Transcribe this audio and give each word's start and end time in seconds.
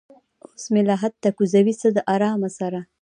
اوس 0.45 0.63
مې 0.73 0.81
لحد 0.89 1.13
ته 1.23 1.29
کوزوي 1.37 1.73
څه 1.81 1.87
د 1.95 1.97
ارامه 2.15 2.49
سره 2.59 2.79